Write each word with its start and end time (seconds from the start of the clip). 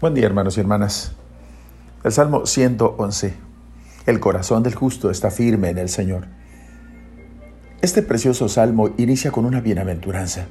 Buen 0.00 0.14
día 0.14 0.26
hermanos 0.26 0.56
y 0.56 0.60
hermanas. 0.60 1.10
El 2.04 2.12
Salmo 2.12 2.46
111. 2.46 3.34
El 4.06 4.20
corazón 4.20 4.62
del 4.62 4.76
justo 4.76 5.10
está 5.10 5.32
firme 5.32 5.70
en 5.70 5.78
el 5.78 5.88
Señor. 5.88 6.28
Este 7.82 8.02
precioso 8.02 8.48
salmo 8.48 8.90
inicia 8.96 9.32
con 9.32 9.44
una 9.44 9.60
bienaventuranza. 9.60 10.46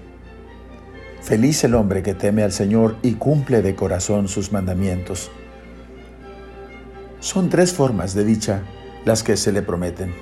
Feliz 1.21 1.63
el 1.63 1.75
hombre 1.75 2.03
que 2.03 2.13
teme 2.13 2.43
al 2.43 2.51
Señor 2.51 2.97
y 3.03 3.13
cumple 3.13 3.61
de 3.61 3.73
corazón 3.73 4.27
sus 4.27 4.51
mandamientos. 4.51 5.31
Son 7.21 7.47
tres 7.47 7.71
formas 7.71 8.13
de 8.13 8.25
dicha 8.25 8.63
las 9.05 9.23
que 9.23 9.37
se 9.37 9.53
le 9.53 9.61
prometen. 9.61 10.13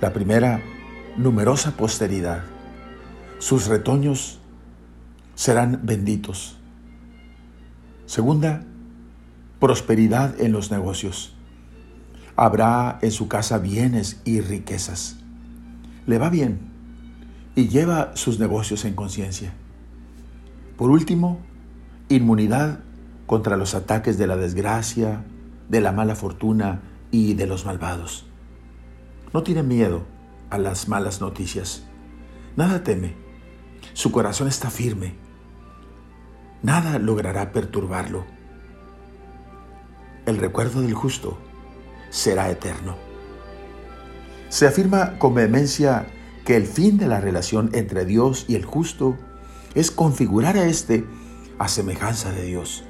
La 0.00 0.14
primera, 0.14 0.62
numerosa 1.18 1.72
posteridad. 1.72 2.44
Sus 3.40 3.66
retoños 3.66 4.38
serán 5.34 5.80
benditos. 5.82 6.59
Segunda, 8.10 8.64
prosperidad 9.60 10.40
en 10.40 10.50
los 10.50 10.72
negocios. 10.72 11.32
Habrá 12.34 12.98
en 13.02 13.12
su 13.12 13.28
casa 13.28 13.58
bienes 13.58 14.20
y 14.24 14.40
riquezas. 14.40 15.18
Le 16.08 16.18
va 16.18 16.28
bien 16.28 16.58
y 17.54 17.68
lleva 17.68 18.10
sus 18.16 18.40
negocios 18.40 18.84
en 18.84 18.94
conciencia. 18.94 19.52
Por 20.76 20.90
último, 20.90 21.38
inmunidad 22.08 22.80
contra 23.26 23.56
los 23.56 23.76
ataques 23.76 24.18
de 24.18 24.26
la 24.26 24.36
desgracia, 24.36 25.24
de 25.68 25.80
la 25.80 25.92
mala 25.92 26.16
fortuna 26.16 26.80
y 27.12 27.34
de 27.34 27.46
los 27.46 27.64
malvados. 27.64 28.26
No 29.32 29.44
tiene 29.44 29.62
miedo 29.62 30.02
a 30.50 30.58
las 30.58 30.88
malas 30.88 31.20
noticias. 31.20 31.84
Nada 32.56 32.82
teme. 32.82 33.14
Su 33.92 34.10
corazón 34.10 34.48
está 34.48 34.68
firme 34.68 35.29
nada 36.62 36.98
logrará 36.98 37.52
perturbarlo. 37.52 38.24
El 40.26 40.38
recuerdo 40.38 40.82
del 40.82 40.94
justo 40.94 41.38
será 42.10 42.50
eterno. 42.50 42.96
Se 44.48 44.66
afirma 44.66 45.18
con 45.18 45.34
vehemencia 45.34 46.06
que 46.44 46.56
el 46.56 46.66
fin 46.66 46.98
de 46.98 47.06
la 47.06 47.20
relación 47.20 47.70
entre 47.72 48.04
Dios 48.04 48.44
y 48.48 48.56
el 48.56 48.64
justo 48.64 49.16
es 49.74 49.90
configurar 49.90 50.56
a 50.56 50.66
éste 50.66 51.04
a 51.58 51.68
semejanza 51.68 52.32
de 52.32 52.44
Dios. 52.44 52.84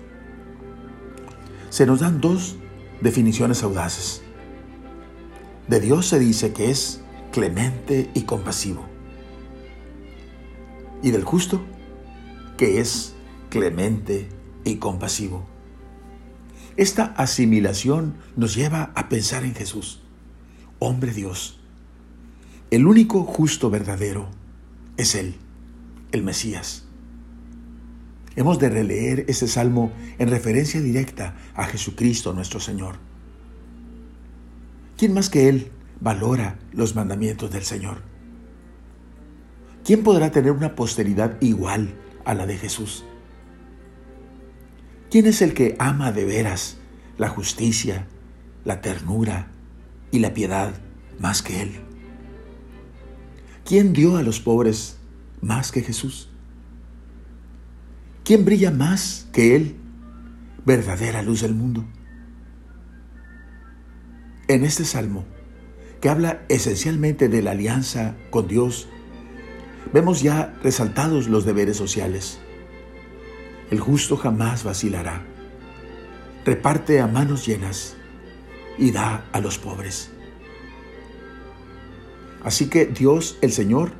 Se 1.68 1.86
nos 1.86 2.00
dan 2.00 2.20
dos 2.20 2.56
definiciones 3.00 3.62
audaces. 3.62 4.22
De 5.68 5.80
Dios 5.80 6.08
se 6.08 6.18
dice 6.18 6.52
que 6.52 6.70
es 6.70 7.00
clemente 7.32 8.10
y 8.14 8.22
compasivo. 8.22 8.86
Y 11.02 11.10
del 11.10 11.24
justo, 11.24 11.60
que 12.56 12.80
es 12.80 13.14
clemente 13.50 14.28
y 14.64 14.76
compasivo. 14.76 15.46
Esta 16.76 17.04
asimilación 17.04 18.14
nos 18.36 18.54
lleva 18.54 18.92
a 18.94 19.10
pensar 19.10 19.44
en 19.44 19.54
Jesús, 19.54 20.00
hombre 20.78 21.12
Dios. 21.12 21.60
El 22.70 22.86
único 22.86 23.24
justo 23.24 23.68
verdadero 23.68 24.30
es 24.96 25.14
Él, 25.14 25.34
el 26.12 26.22
Mesías. 26.22 26.86
Hemos 28.36 28.60
de 28.60 28.70
releer 28.70 29.26
ese 29.28 29.48
salmo 29.48 29.92
en 30.19 30.30
referencia 30.30 30.80
directa 30.80 31.34
a 31.54 31.64
Jesucristo 31.66 32.32
nuestro 32.32 32.60
Señor. 32.60 32.96
¿Quién 34.96 35.12
más 35.12 35.28
que 35.28 35.48
Él 35.48 35.72
valora 36.00 36.58
los 36.72 36.94
mandamientos 36.94 37.50
del 37.50 37.64
Señor? 37.64 38.02
¿Quién 39.84 40.04
podrá 40.04 40.30
tener 40.30 40.52
una 40.52 40.76
posteridad 40.76 41.36
igual 41.41 41.94
a 42.25 42.34
la 42.34 42.46
de 42.46 42.56
Jesús? 42.56 43.04
¿Quién 45.10 45.26
es 45.26 45.43
el 45.43 45.54
que 45.54 45.75
ama 45.81 46.12
de 46.12 46.25
veras 46.25 46.76
la 47.19 47.28
justicia, 47.28 48.06
la 48.65 48.81
ternura 48.81 49.50
y 50.12 50.21
la 50.21 50.32
piedad 50.34 50.72
más 51.19 51.43
que 51.43 51.62
Él? 51.62 51.81
¿Quién 53.65 53.93
dio 53.93 54.16
a 54.16 54.22
los 54.22 54.38
pobres 54.38 54.99
más 55.41 55.72
que 55.72 55.82
Jesús? 55.82 56.28
¿Quién 58.22 58.44
brilla 58.44 58.70
más 58.70 59.26
que 59.32 59.56
Él, 59.56 59.75
verdadera 60.65 61.22
luz 61.22 61.41
del 61.41 61.56
mundo? 61.56 61.84
En 64.47 64.65
este 64.65 64.84
salmo, 64.84 65.25
que 66.00 66.09
habla 66.09 66.44
esencialmente 66.49 67.28
de 67.28 67.43
la 67.43 67.50
alianza 67.50 68.15
con 68.31 68.47
Dios, 68.47 68.88
vemos 69.93 70.22
ya 70.22 70.56
resaltados 70.62 71.26
los 71.26 71.44
deberes 71.44 71.76
sociales 71.76 72.38
el 73.70 73.81
justo 73.81 74.16
jamás 74.16 74.64
vacilará. 74.64 75.25
Reparte 76.44 77.00
a 77.00 77.06
manos 77.06 77.47
llenas 77.47 77.97
y 78.78 78.91
da 78.91 79.28
a 79.32 79.41
los 79.41 79.58
pobres. 79.58 80.10
Así 82.42 82.69
que 82.69 82.86
Dios, 82.86 83.38
el 83.42 83.53
Señor, 83.53 83.92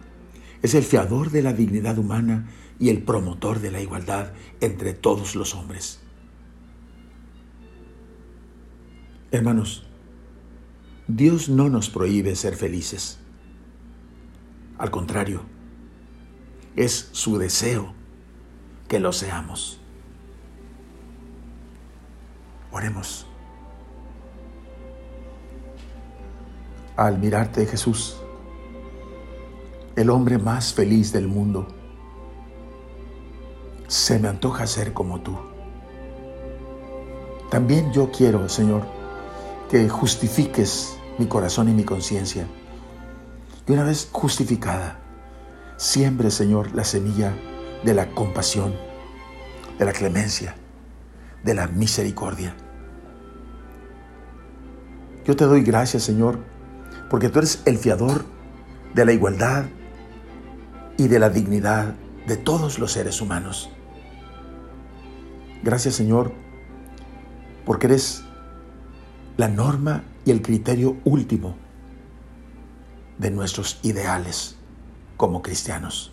es 0.63 0.75
el 0.75 0.83
fiador 0.83 1.31
de 1.31 1.43
la 1.43 1.53
dignidad 1.53 1.99
humana 1.99 2.49
y 2.79 2.89
el 2.89 3.03
promotor 3.03 3.61
de 3.61 3.71
la 3.71 3.81
igualdad 3.81 4.33
entre 4.61 4.95
todos 4.95 5.37
los 5.37 5.55
hombres. 5.55 6.01
Hermanos, 9.31 9.87
Dios 11.07 11.49
no 11.49 11.69
nos 11.69 11.91
prohíbe 11.91 12.35
ser 12.35 12.57
felices. 12.57 13.19
Al 14.79 14.91
contrario, 14.91 15.43
es 16.75 17.11
su 17.13 17.39
deseo 17.39 18.00
que 18.91 18.99
lo 18.99 19.13
seamos. 19.13 19.79
Oremos. 22.73 23.25
Al 26.97 27.17
mirarte, 27.19 27.67
Jesús, 27.67 28.17
el 29.95 30.11
hombre 30.11 30.39
más 30.39 30.75
feliz 30.75 31.13
del 31.13 31.29
mundo, 31.29 31.69
se 33.87 34.19
me 34.19 34.27
antoja 34.27 34.67
ser 34.67 34.93
como 34.93 35.21
tú. 35.21 35.39
También 37.49 37.93
yo 37.93 38.11
quiero, 38.11 38.49
Señor, 38.49 38.83
que 39.71 39.89
justifiques 39.89 40.99
mi 41.17 41.27
corazón 41.27 41.69
y 41.69 41.73
mi 41.73 41.85
conciencia. 41.85 42.45
Y 43.69 43.73
una 43.73 43.85
vez 43.85 44.09
justificada, 44.11 44.99
siembre, 45.77 46.33
Señor, 46.33 46.75
la 46.75 46.83
semilla 46.83 47.33
de 47.85 47.95
la 47.95 48.11
compasión, 48.11 48.75
de 49.79 49.85
la 49.85 49.93
clemencia, 49.93 50.55
de 51.43 51.55
la 51.55 51.67
misericordia. 51.67 52.55
Yo 55.25 55.37
te 55.37 55.45
doy 55.45 55.63
gracias, 55.63 56.03
Señor, 56.03 56.39
porque 57.09 57.29
tú 57.29 57.39
eres 57.39 57.63
el 57.65 57.79
fiador 57.79 58.25
de 58.95 59.05
la 59.05 59.13
igualdad 59.13 59.67
y 60.97 61.09
de 61.09 61.19
la 61.19 61.31
dignidad 61.31 61.95
de 62.27 62.37
todos 62.37 62.79
los 62.79 62.93
seres 62.93 63.21
humanos. 63.21 63.71
Gracias, 65.63 65.95
Señor, 65.95 66.33
porque 67.65 67.87
eres 67.87 68.25
la 69.37 69.49
norma 69.49 70.05
y 70.25 70.31
el 70.31 70.43
criterio 70.43 70.97
último 71.05 71.57
de 73.19 73.31
nuestros 73.31 73.79
ideales 73.83 74.57
como 75.17 75.43
cristianos. 75.43 76.13